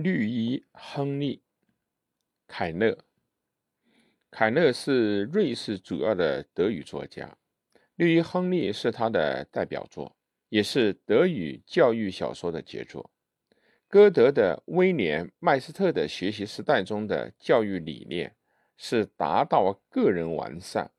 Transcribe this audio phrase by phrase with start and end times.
[0.00, 1.38] 绿衣亨利·
[2.46, 2.96] 凯勒。
[4.30, 7.36] 凯勒是瑞士主要的德语作家，
[7.96, 10.16] 《绿衣亨利》是他的代表作，
[10.50, 13.10] 也是德语教育小说的杰作。
[13.88, 18.36] 歌德的《威廉·麦斯特的学习时代》中的教育理念
[18.76, 20.92] 是达到个人完善。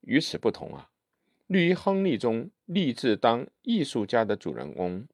[0.00, 0.88] 与此不同啊，
[1.48, 5.06] 《绿衣亨利》中立志当艺术家的主人公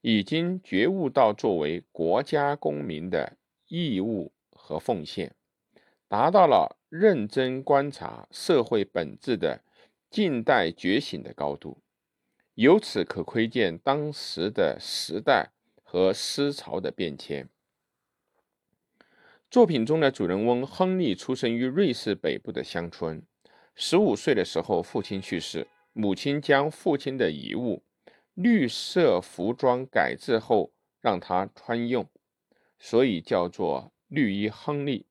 [0.00, 3.36] 已经觉悟到作为国家公民的
[3.68, 5.34] 义务和奉献，
[6.08, 6.76] 达到了。
[6.90, 9.62] 认真观察社会本质的
[10.10, 11.80] 近代觉醒的高度，
[12.54, 15.52] 由此可窥见当时的时代
[15.84, 17.48] 和思潮的变迁。
[19.48, 23.22] 作品中的主人翁亨利出生于瑞士北部的乡村，
[23.76, 27.84] 十五岁的时候父亲去世，母亲将父亲的遗物
[28.42, 30.72] 绿色服装改制后
[31.02, 32.08] 让他穿用，
[32.78, 35.04] 所以叫做绿衣亨利。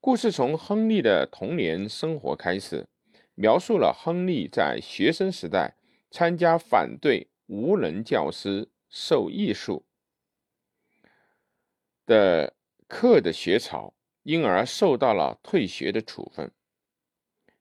[0.00, 2.88] 故事从亨利的童年生活开始，
[3.34, 5.76] 描述了亨利在学生时代
[6.10, 9.84] 参加反对无能教师授艺术
[12.06, 12.54] 的
[12.86, 16.50] 课的学潮，因而受到了退学的处分。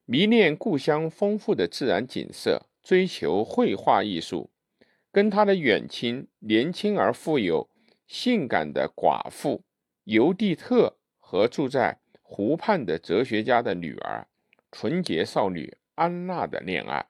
[0.05, 4.49] 迷恋故乡丰富的自然景色，追求绘画艺术，
[5.17, 7.67] 跟他的远亲年轻而富有、
[8.05, 9.63] 性感的寡妇
[10.03, 11.97] 尤蒂特和住在。
[12.21, 14.27] 湖畔的哲学家的女儿，
[14.71, 17.07] 纯洁少女安娜的恋爱，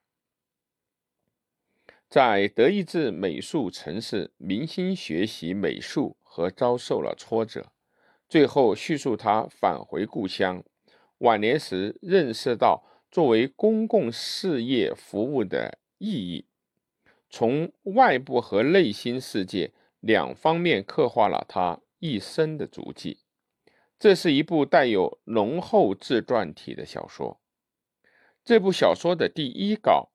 [2.08, 7.74] 在德意志美术城市明星学习美术和遭受了挫折，
[8.30, 10.64] 最后叙述他返回故乡，
[11.18, 16.46] 晚年时认识到作为公共事业服务的意义，
[17.30, 23.20] 从外部和内心世界两方面刻画了他一生的足迹。
[24.00, 27.42] 这是一部带有浓厚自传体的小说。
[28.44, 30.12] 这部小说的第一稿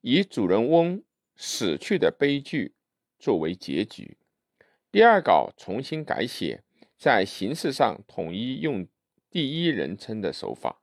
[0.00, 1.02] 以主人翁
[1.34, 2.74] 死去的悲剧
[3.18, 4.16] 作为结局，
[4.90, 6.62] 第二稿重新改写，
[6.96, 8.86] 在形式上统一用
[9.28, 10.80] 第一人称的手法。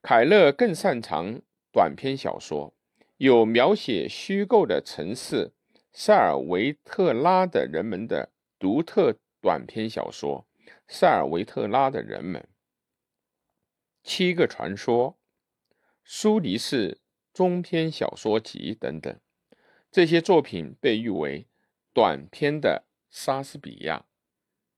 [0.00, 2.74] 凯勒更擅长短篇小说，
[3.18, 5.52] 有描写虚构的城市
[5.92, 10.46] 塞尔维特拉的人们的独特短篇小说。
[10.86, 12.48] 塞尔维特拉的人们，
[14.02, 15.18] 七个传说，
[16.04, 17.00] 苏黎世
[17.32, 19.18] 中篇小说集等等，
[19.90, 21.46] 这些作品被誉为
[21.92, 24.06] 短篇的莎士比亚。